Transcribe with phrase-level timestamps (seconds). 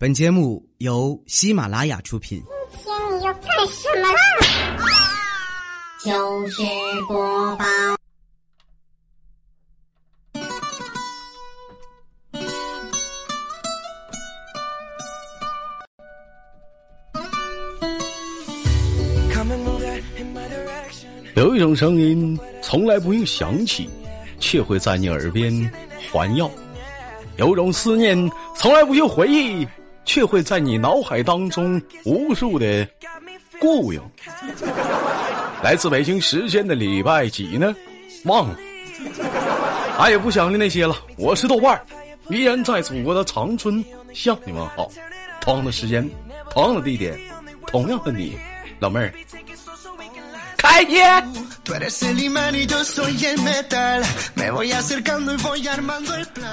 [0.00, 2.42] 本节目由喜马拉雅出品。
[2.72, 4.18] 今天你要干什么啦？
[6.02, 6.62] 就是
[7.06, 7.66] 播报。
[21.36, 23.86] 有一种声音从来不用想起，
[24.38, 25.52] 却会在你耳边
[26.10, 26.50] 环绕；
[27.36, 28.16] 有种思念
[28.56, 29.68] 从来不用回忆，
[30.04, 32.86] 却会在你脑海当中无数的
[33.60, 34.02] 雇佣。
[35.62, 37.74] 来自北京时间的礼拜几呢？
[38.24, 38.56] 忘了，
[39.98, 40.96] 俺也不想着那些了。
[41.16, 41.84] 我是豆瓣儿，
[42.28, 44.90] 依然在祖国的长春向你们好。
[45.40, 46.08] 同样的时间，
[46.50, 47.18] 同样的地点，
[47.66, 48.38] 同样的你，
[48.78, 49.12] 老妹儿。
[50.60, 51.00] 开业。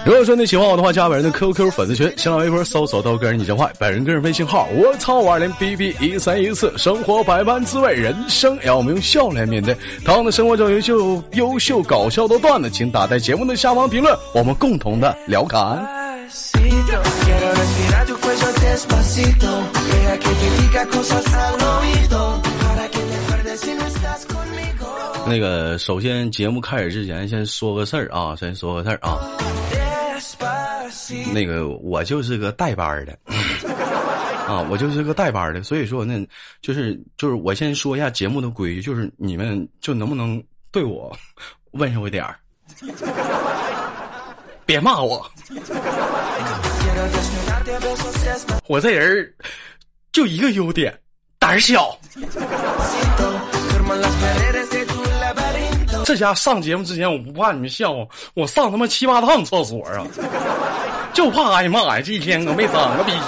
[0.05, 9.75] 如果说你喜欢我的话，加本人的 QQ 粉丝群，新浪微博搜索豆哥你真坏，本人个人微信号我操五二零 B B 一三一四，生活百般滋味，人生要我们用笑来面对。
[10.05, 15.85] 同样的生活中优秀、优秀搞笑的段子，请打在节目的下方评论，我们共同的聊侃。
[25.27, 29.17] 那个，首先节目开始之前，先说个事儿啊， 先说个事儿啊。
[31.33, 33.17] 那个，我就是个带班的，
[34.47, 36.25] 啊，我就是个带班的，所以说那，
[36.61, 41.15] 就是就是我先说一下节目的规矩，就是你们就能不能对我
[41.71, 42.39] 温柔一点儿，
[44.65, 45.29] 别骂我。
[48.67, 49.33] 我这人
[50.11, 50.97] 就一个优点，
[51.37, 51.97] 胆小。
[56.05, 57.99] 这家上节目之前，我不怕你们笑话，
[58.33, 60.01] 我上他妈七八趟厕所啊，
[61.13, 62.01] 就怕挨骂呀！
[62.01, 63.19] 这一天可没长个鼻心。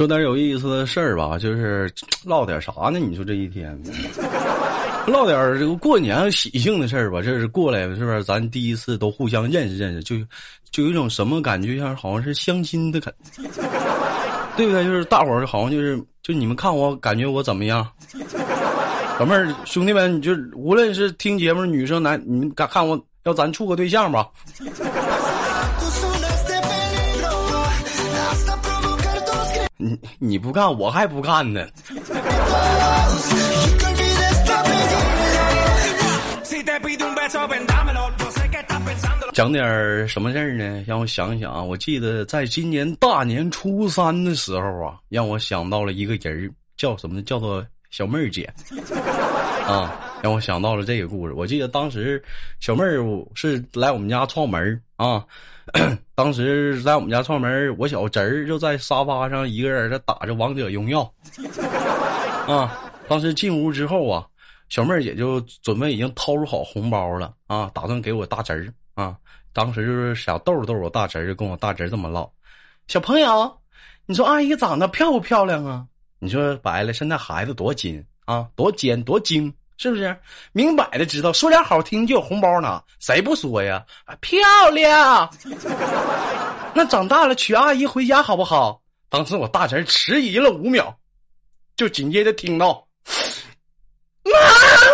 [0.00, 1.92] 说点有意思的事儿吧，就是
[2.24, 2.98] 唠点啥呢？
[2.98, 3.78] 你说这一天。
[5.06, 8.24] 唠点这个过年喜庆的事儿吧，这是过来是不是？
[8.24, 10.16] 咱第一次都互相认识认识，就
[10.70, 13.12] 就有一种什么感觉，像好像是相亲的感，
[14.56, 14.84] 对不对？
[14.84, 17.86] 就是大伙儿好像就是，就你们看我感觉我怎么样？
[19.18, 24.26] 老妹儿兄弟们，你就无论是听节目女生男，你们敢看我要咱处个对象吧？
[29.80, 31.66] 你你不干，我还不干呢。
[39.32, 40.84] 讲点什么事儿呢？
[40.86, 41.62] 让我想想啊！
[41.62, 47.22] 我记得在今年大年初三的时候啊，让我想到了一个人儿，叫什么呢？
[47.22, 48.52] 叫做小妹儿姐
[49.66, 51.32] 啊， 让我想到了这个故事。
[51.32, 52.22] 我记得当时
[52.60, 53.02] 小妹儿
[53.34, 55.24] 是来我们家串门啊，
[56.14, 61.02] 当时在我们家串门，我小侄儿就在沙发上一个人在打着王者荣耀
[62.46, 62.90] 啊。
[63.08, 64.26] 当时进屋之后啊。
[64.68, 69.16] 小妹儿也就准备已经掏出好红包了啊，打算给我大侄儿啊。
[69.52, 72.30] 当时就是想逗逗我大侄儿，跟我大侄儿这么唠
[72.86, 73.52] ：“小朋友，
[74.06, 75.84] 你说阿姨长得漂不漂亮啊？
[76.20, 80.14] 你说白了，现在孩子多精啊，多尖多精，是不是？
[80.52, 83.82] 明摆的知道说点好听就有红包拿，谁不说呀？
[84.04, 85.26] 啊漂亮。
[86.74, 88.78] 那长大了娶阿姨回家好不好？
[89.08, 90.94] 当时我大侄迟疑了五秒，
[91.76, 92.86] 就紧接着听到。”
[94.22, 94.38] 妈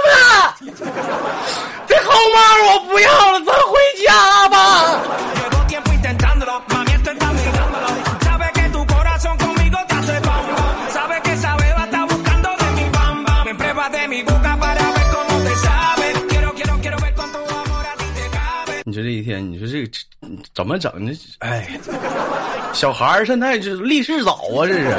[0.06, 0.56] 妈，
[1.88, 2.38] 这红包
[2.72, 3.75] 我不要了，咱回
[18.97, 19.91] 说这一天，你说这个
[20.55, 21.12] 怎么整呢？
[21.41, 21.69] 哎，
[22.73, 24.97] 小孩儿现在这立志早啊，这是。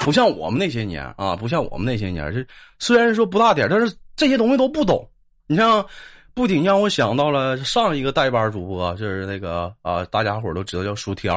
[0.00, 2.44] 不像我们那些年啊，不像我们那些年，这
[2.78, 5.06] 虽然说不大点，但是这些东西都不懂。
[5.46, 5.84] 你像，
[6.32, 11.36] 不仅让我想到了上一个代班主播，就是那个啊，大家伙都知道叫薯条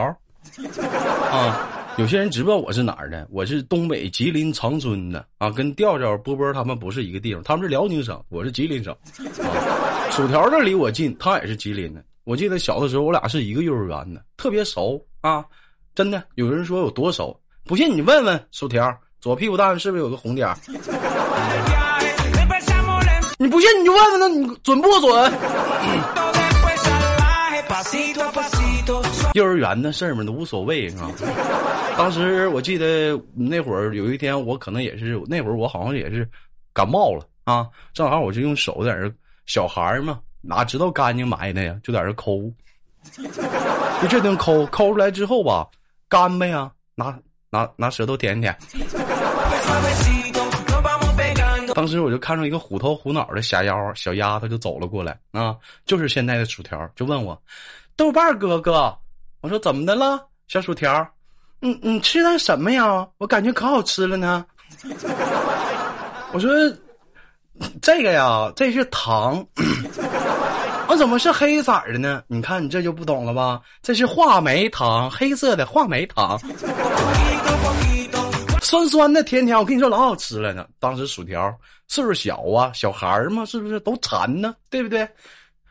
[1.31, 1.73] 啊。
[1.97, 3.27] 有些人知不知道我是哪儿的？
[3.31, 8.93] 我是东北吉林长春的啊，跟调调、波波他们不是一个地方，他们是辽宁省，我是吉林省。
[8.93, 12.03] 啊、薯条这离我近，他也是吉林的。
[12.23, 15.45] 我记得小的时候，我俩是一个幼儿园的，特别熟啊，
[15.93, 16.23] 真的。
[16.33, 17.39] 有人说有多熟？
[17.65, 18.91] 不信你问问薯条，
[19.21, 20.57] 左屁股蛋是不是有个红点儿
[23.37, 25.33] 你不信你就问问他，你准不准？
[29.35, 31.11] 幼儿园的事儿嘛都无所谓啊。
[31.95, 36.27] 当时我记得那会儿有一天，我可能也是那会儿我好像也是
[36.73, 39.11] 感冒了啊，正好我就用手在那
[39.47, 42.51] 小孩儿嘛，哪知道干净埋汰呀，就在这抠，
[44.01, 45.67] 就这顿抠抠出来之后吧，
[46.07, 47.17] 干呗呀，拿
[47.49, 48.55] 拿拿舌头舔舔。
[51.73, 55.55] 当时我就看着一个虎头虎脑的小妖小丫头就走了过来啊，
[55.85, 57.39] 就是现在的薯条，就问我
[57.95, 58.97] 豆瓣哥哥，
[59.41, 61.07] 我说怎么的了，小薯条，
[61.59, 63.07] 你你吃的什么呀？
[63.19, 64.45] 我感觉可好吃了呢。
[66.33, 66.49] 我说
[67.81, 69.45] 这个呀，这是糖，
[70.87, 72.23] 我 怎么是黑色的呢？
[72.27, 73.61] 你看你这就不懂了吧？
[73.81, 76.39] 这是话梅糖，黑色的话梅糖。
[78.61, 80.65] 酸酸的，甜甜，我跟你说老好吃了呢。
[80.79, 81.55] 当时薯条
[81.87, 84.53] 岁数小啊，小孩儿嘛，是不是都馋呢？
[84.69, 85.07] 对不对？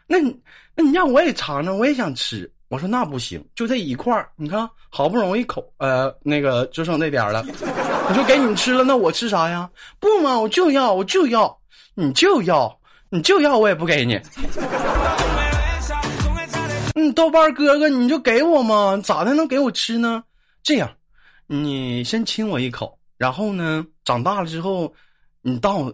[0.06, 0.34] 那你
[0.74, 2.50] 那你让我也尝尝，我也想吃。
[2.68, 7.44] 我说那不行，就这一块儿，你看好不容易口呃那个就剩那点了，
[8.08, 9.68] 你就给你们吃了，那我吃啥呀？
[10.00, 11.56] 不嘛，我就要，我就要，
[11.98, 12.78] 你就要，
[13.08, 14.20] 你就要，我也不给你。
[16.94, 20.22] 嗯，豆瓣哥哥，你就给我嘛，咋的能给我吃呢？
[20.62, 20.92] 这样。
[21.46, 24.92] 你先亲我一口，然后呢，长大了之后，
[25.40, 25.90] 你当我，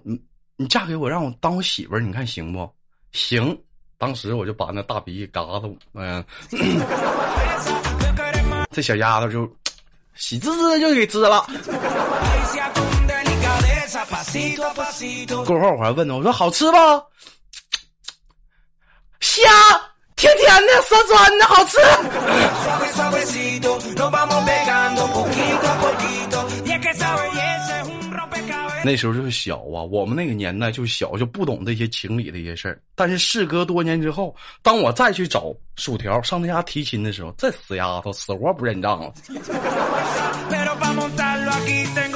[0.57, 2.69] 你嫁给我，让我当我媳妇儿，你看行不？
[3.13, 3.57] 行。
[3.97, 6.25] 当时我就把那大鼻嘎子，嗯，
[8.73, 9.49] 这小丫头就
[10.17, 11.47] 喜滋滋就给滋了。
[15.45, 16.77] 过会儿我还问他，我说好吃不？
[19.21, 19.45] 香。
[20.15, 21.79] 甜甜的，酸酸的，好吃。
[28.85, 32.81] 那时候就是小啊，我们那个年代就小，就不懂这些情理的一些事儿。
[32.95, 34.33] 但是事隔多年之后，
[34.63, 39.13] 当我再去找薯条上他家提亲的时候，这死丫头死活不认账了。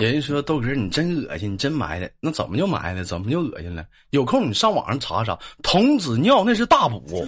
[0.00, 3.02] 人家说豆哥你真恶心，你真埋汰，那怎么就埋汰？
[3.02, 3.84] 怎么就恶心了？
[4.10, 7.26] 有空你上网上查查，童子尿那是大补。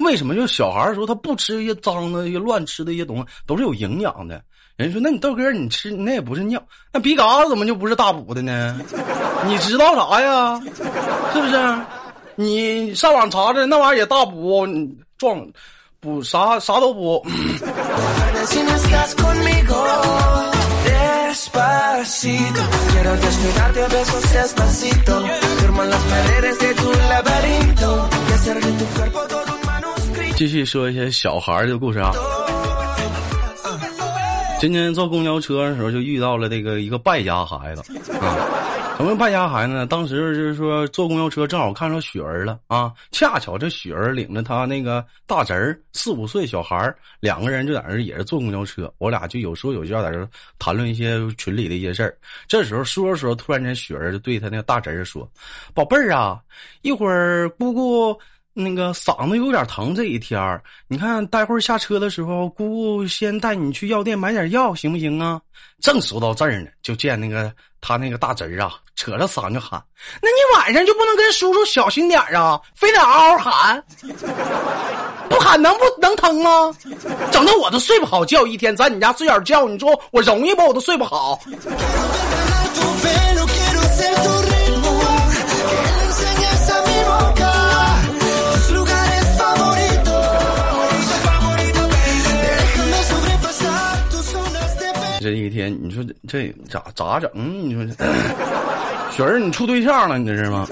[0.00, 4.42] 为什么就小孩的时候他不吃一些脏的、一些乱吃的一些东西，都是有营养的？
[4.76, 6.62] 人说那你豆哥你吃那也不是尿，
[6.92, 8.78] 那鼻嘎子怎么就不是大补的呢？
[9.46, 10.60] 你知道啥呀？
[11.32, 11.56] 是不是？
[12.38, 14.66] 你上网查查，那玩意儿也大补，
[15.16, 15.40] 壮
[16.00, 17.26] 补啥啥都补。
[30.36, 32.12] 继续说一些小孩的故事啊。
[34.60, 37.82] 今天坐公交车的时候，就遇到了这个一个败家孩子
[38.20, 38.75] 啊。
[38.96, 39.86] 什么败家孩子呢？
[39.86, 42.90] 当时就是说坐公交车，正好看上雪儿了啊！
[43.12, 48.90] 恰巧这雪儿领着他那个大侄儿四五岁小孩儿，两个人就在那也是坐公交车。
[48.96, 50.26] 我俩就有说有笑在这
[50.58, 52.16] 谈论一些群里的一些事儿。
[52.48, 55.30] 这时候说着说着，突然间雪儿就对他那个大侄儿说
[55.74, 56.40] ：“宝贝儿啊，
[56.80, 58.18] 一会儿姑姑。”
[58.58, 65.38] 那个嗓子有点疼，这一天儿，你看待会儿下车的时候，姑姑先带你去药店买点药，行不行啊？
[65.82, 69.78] 正说到这儿呢，就见那个他那个大侄儿啊，扯着嗓子喊
[70.22, 72.58] ：“那你晚上就不能跟叔叔小心点啊？
[72.74, 73.84] 非得嗷嗷喊？
[75.28, 76.74] 不喊能不能疼吗？
[77.30, 80.66] 整的我都睡不好觉，一天在你家睡点觉，你说我容易不？
[80.66, 81.38] 我都睡不好。”
[95.26, 97.28] 这一天，你说这咋咋整？
[97.68, 97.84] 你说，
[99.10, 100.16] 雪儿，你处对象了？
[100.20, 100.68] 你这是吗？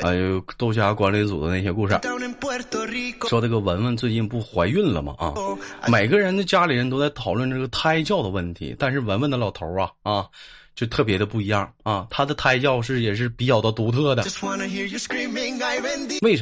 [0.00, 2.00] 还有豆家管理组的那些故事，
[3.28, 5.14] 说这个文文最近不怀孕了吗？
[5.18, 5.34] 啊，
[5.88, 10.24] 每个人的家里人都在讨论这个胎教的问题，但是文文的老头啊啊。
[10.78, 12.06] 就特别的不一样啊！
[12.08, 14.22] 他的胎教是也是比较的独特的。
[14.22, 14.46] 为什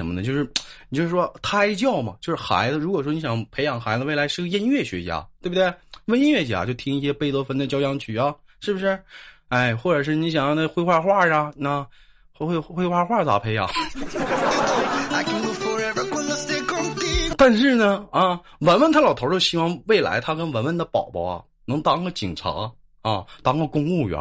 [0.05, 0.23] 么呢？
[0.23, 0.47] 就是，
[0.91, 5.73] 你就是说胎教嘛，就是孩子，如果说你想培养孩子未来是个音乐学家，对不对？
[6.05, 9.03] 问音乐家就听一些贝多芬的交响曲啊，是不是？
[9.49, 11.83] 哎，或者是你想让他会画画啊，那
[12.35, 13.67] 会会会画画咋培养？
[17.39, 22.71] 但是呢，啊，文文他老头就希望未来他跟文文的宝宝啊能当个警察。
[23.07, 24.19] 啊，当个公务员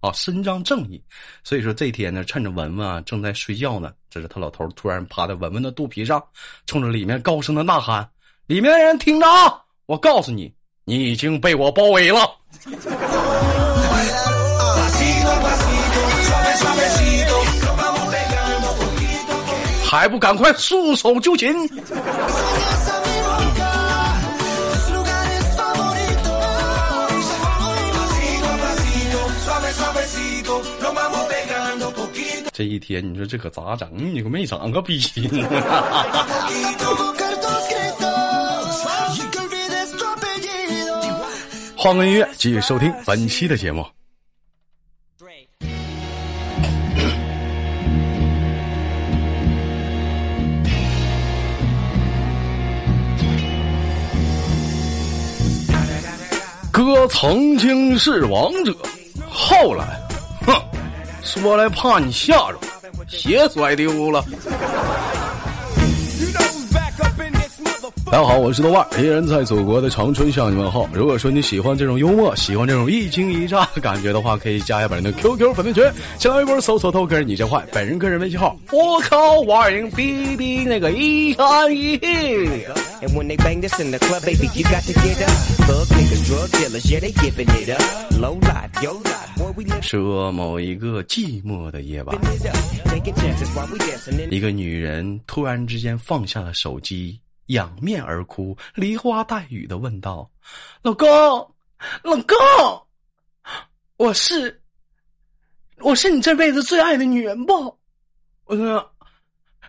[0.00, 1.02] 啊，伸张正义。
[1.42, 6.22] 所以说这天呢，趁着文文啊正在睡觉呢，这是他老头突然趴在文文的肚皮上，
[6.64, 8.08] 冲着里面高声的呐喊
[8.46, 10.54] ：“里面的人听着啊，我告诉你，
[10.84, 12.20] 你已经被我包围了。”
[19.84, 21.48] 还不赶快束手就擒！
[32.58, 33.88] 这一天，你说这可咋整？
[34.12, 34.98] 你可没长个逼
[35.30, 35.48] 呢！
[41.76, 43.86] 换个音乐，继续收听本期的节目。
[56.72, 58.76] 哥曾经是王者，
[59.30, 60.07] 后来，
[61.36, 62.58] 说来怕你吓着，
[63.06, 64.24] 鞋摔丢了。
[68.10, 70.88] 大家好，我是豆瓣，依然在祖国的长春向你问好。
[70.94, 75.84] 如果说你喜欢这种幽默，喜欢这种一惊一乍的感觉的话，可以加一下本人的 QQ 粉丝群，
[76.18, 82.00] 新浪微博搜索“豆哥你真坏”，本人个人微信号：我靠五二零 B B 那个一三一。
[89.82, 92.16] 说某一个寂寞的夜晚，
[94.30, 97.20] 一个女人突然之间放下了手机。
[97.48, 100.30] 仰面而哭，梨花带雨的问道
[100.84, 101.08] ：“老公，
[102.02, 102.36] 老公，
[103.96, 104.60] 我是，
[105.78, 107.74] 我是你这辈子最爱的女人不？”
[108.44, 108.92] 我说：“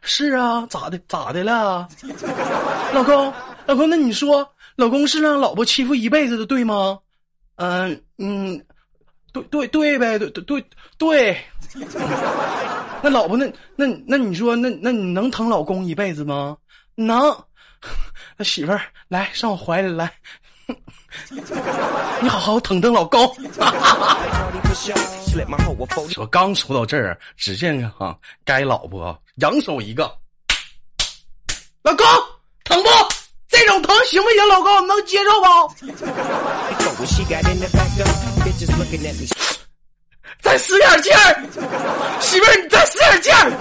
[0.04, 1.00] 是啊，咋的？
[1.08, 1.88] 咋的了？
[2.94, 3.34] 老公，
[3.66, 4.46] 老公，那你说，
[4.76, 7.00] 老公是让老婆欺负一辈子的，对吗？
[7.56, 8.62] 嗯嗯，
[9.32, 10.66] 对对对呗，对对对
[10.98, 11.38] 对。
[13.02, 13.46] 那老婆，那
[13.76, 16.58] 那那你说，那那你能疼老公一辈子吗？
[16.96, 17.18] 能。”
[18.36, 20.12] 那媳妇儿来上我怀里来，
[22.22, 23.22] 你好好疼疼老公。
[26.10, 30.14] 说刚说到这儿，只见啊，该老婆扬手一个，
[31.84, 32.06] 老公
[32.66, 32.90] 疼不？
[34.06, 34.48] 行不行？
[34.48, 35.46] 老高能接受不？
[40.42, 41.44] 再使点劲儿，
[42.22, 43.52] 媳妇儿，你再使点劲儿。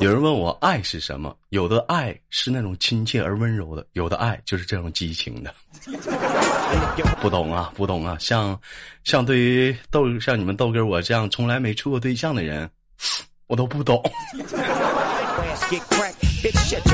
[0.00, 1.32] 有人问我爱是什么？
[1.50, 5.54] 有的爱是那种亲切而温柔的，有的爱就是这种激情的。
[7.20, 8.16] 不懂啊，不懂啊！
[8.18, 8.58] 像
[9.04, 12.68] 像对于豆像你们豆哥我这样从来没处过对象的人，
[13.46, 14.02] 我都不懂。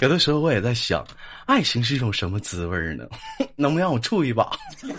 [0.02, 1.04] 有的时候我也在想，
[1.46, 3.04] 爱情是一种什么滋味呢？
[3.56, 4.50] 能不能让我处一把？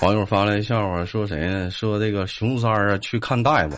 [0.00, 1.70] 网友发来笑话，说谁呢？
[1.70, 3.76] 说这个熊三儿啊去看大夫。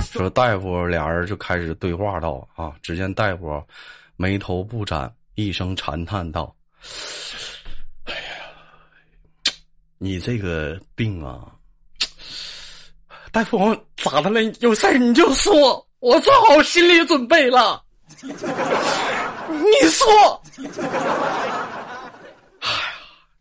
[0.00, 3.62] 说大夫俩人就开始对话道啊，只见大夫
[4.16, 6.54] 眉头不展，一声长叹道
[8.04, 8.20] ：“哎呀，
[9.98, 11.46] 你这个病啊，
[13.30, 14.42] 大夫咋的了？
[14.60, 17.82] 有事你就说，我做好心理准备了。
[18.20, 18.28] 你
[19.88, 20.42] 说，
[22.60, 22.92] 哎呀，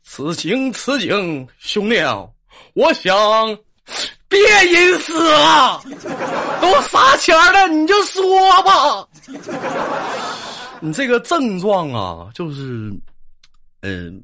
[0.04, 2.28] 此情此景，兄弟啊，
[2.74, 3.12] 我想。”
[4.32, 5.84] 别隐私了，
[6.62, 8.24] 都啥钱了，你就说
[8.64, 9.06] 吧。
[10.80, 12.90] 你这个症状啊，就是，
[13.82, 14.24] 嗯，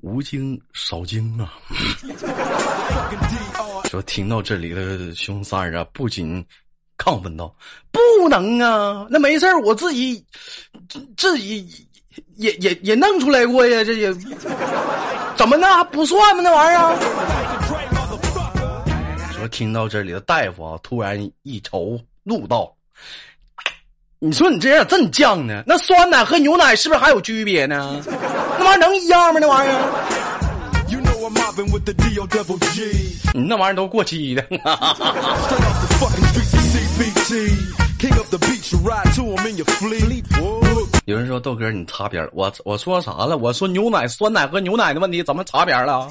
[0.00, 1.54] 无精少精啊。
[3.90, 6.44] 说听到这里的熊三儿啊，不仅
[6.96, 7.52] 亢奋道
[7.90, 10.24] ：“不能啊，那没事我自己
[11.16, 11.68] 自己
[12.36, 14.14] 也也也弄出来过呀，这也
[15.36, 16.42] 怎么呢不算吗？
[16.42, 16.96] 那玩意儿。”
[19.48, 22.72] 听到这里的大夫啊，突然一愁，怒道
[24.18, 25.62] ：“你说你这人咋这么犟呢？
[25.66, 28.02] 那酸奶和牛奶是不是还有区别呢？
[28.58, 29.40] 那玩意儿能一样吗？
[29.40, 29.76] 那玩意儿？
[33.34, 34.44] 你那玩意儿都过期的。”
[41.06, 43.36] 有人说豆哥你擦边我我说啥了？
[43.36, 46.08] 我说牛奶酸奶和牛奶的问题怎么擦边了？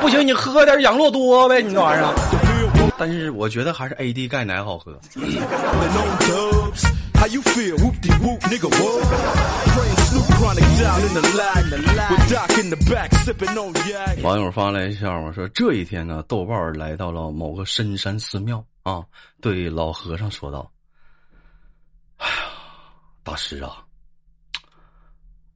[0.00, 2.51] 不行，你喝点养乐多呗，你这玩意儿。
[2.98, 4.98] 但是我觉得还是 AD 钙奶好喝。
[14.22, 19.04] 网友发来一笑话，说这一天呢，豆瓣来到了某个深山寺庙啊，
[19.40, 20.70] 对老和尚说道
[22.18, 22.34] ：“哎呀，
[23.22, 23.84] 大师啊，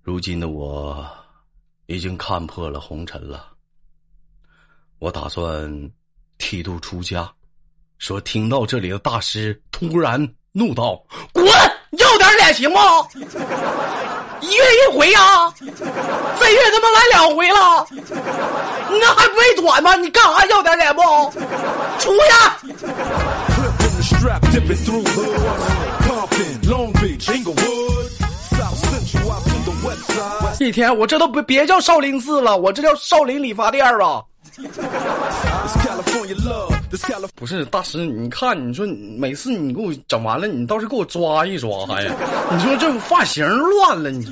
[0.03, 1.05] 如今的我
[1.87, 3.53] 已经看破了红尘了，
[4.99, 5.71] 我打算
[6.39, 7.31] 剃度出家。”
[7.99, 11.03] 说听到这里的大师突然怒道
[11.33, 11.47] ：“滚！
[11.93, 12.81] 要点脸行吗？
[14.43, 17.87] 一月一回呀、这月他妈来两回了，
[19.01, 19.97] 那还不会短吗？
[19.97, 21.01] 你干啥要点脸不？
[21.99, 22.19] 出去！
[30.59, 34.23] 一天我这都别别叫少林寺了，我这叫少林理发店啊
[34.57, 36.73] ！It's California love.
[36.91, 37.29] This California.
[37.35, 38.87] 不是大师，你看，你说
[39.19, 42.15] 每次你给我整完了，你倒是给我抓一抓呀！
[42.51, 44.25] 你说这发型乱了，你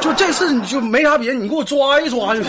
[0.00, 2.42] 就这次你就没啥别的，你给我抓一抓就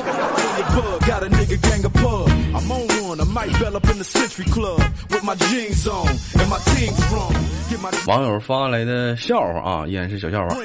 [8.07, 10.55] 网友发来的笑话啊，依然是小笑话。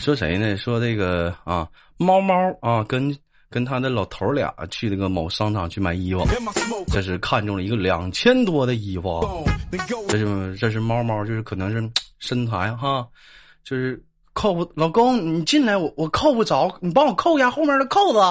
[0.00, 0.56] 说谁呢？
[0.56, 3.16] 说这个啊，猫猫啊，跟
[3.48, 6.26] 跟他的老头俩去那个某商场去买衣服
[6.88, 9.26] 这是看中了一个两千多的衣服啊。
[10.08, 11.88] 这是这是猫猫，就是可能是
[12.18, 13.06] 身材哈，
[13.62, 14.02] 就是
[14.40, 18.18] 扣不老公，你进来我我扣不着，你帮我扣一下后面的扣子。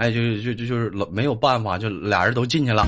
[0.00, 2.84] 哎，就就就就是老没有办法，就俩人都进去了。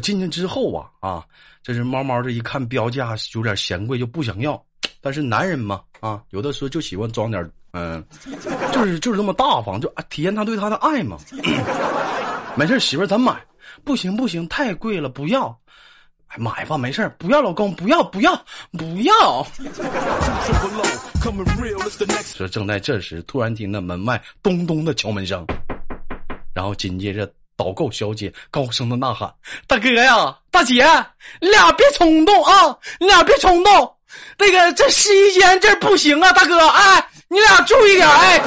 [0.00, 1.22] 进去之后啊啊，
[1.62, 4.58] 这是猫猫这一看标价有点嫌贵，就不想要。
[5.02, 8.02] 但是男人嘛啊，有的时候就喜欢装点嗯、
[8.72, 11.18] 就是就是这么大方，就啊体现他对他的爱嘛。
[12.56, 13.36] 没事，媳妇儿咱买，
[13.84, 15.54] 不行不行，太贵了，不要。
[16.28, 18.36] 哎，买吧，没事不要，老公，不要，不要，
[18.76, 19.46] 不要。
[22.36, 25.46] 说正在这时，突然听到门外咚咚的敲门声，
[26.54, 27.26] 然后紧接着
[27.56, 29.32] 导购小姐高声的呐喊
[29.66, 30.84] ：“大哥呀，大姐，
[31.40, 33.94] 你俩别冲动啊，你俩别冲动。
[34.38, 38.40] 那个这试衣间这不行啊，大哥，哎，你俩注意点，哎。”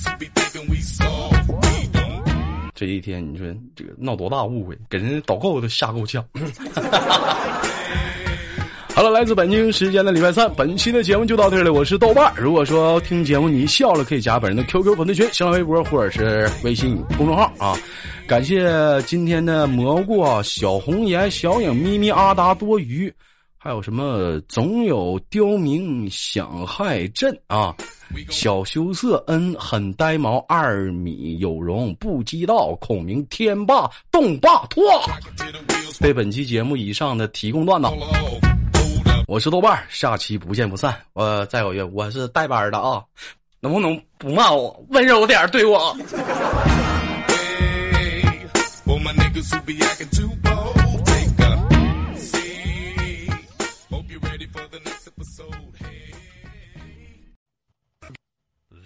[2.74, 6.24] 这一天，你说这个闹多大误会，给人导购都吓够呛。
[8.94, 11.72] 好了，来自北京时间的礼拜三，本期的节目就到这里了。
[11.72, 12.32] 我是豆瓣。
[12.36, 17.76] 如果说听节目你笑了，可以加本人的 QQ 粉丝群、新浪微博或者是微信公众号啊。
[18.26, 18.70] 感谢
[19.06, 23.12] 今天的蘑菇、小红颜、小影、咪咪、阿达、多余，
[23.62, 27.74] 还有什么总有刁民想害朕啊。
[28.30, 34.82] 小羞涩恩很呆毛，二米有容不羁道，孔明天霸动霸拓。
[36.00, 37.88] 对本期节目以上的提供段子，
[39.26, 40.96] 我是豆瓣，下期不见不散。
[41.12, 43.04] 我再有一个，我是带班的啊，
[43.60, 45.94] 能不能不骂我，温柔点对我？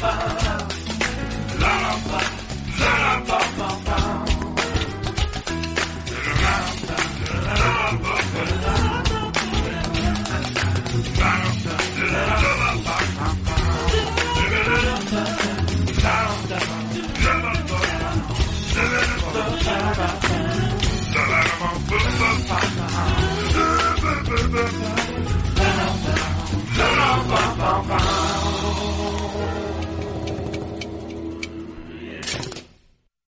[0.00, 0.49] Bye.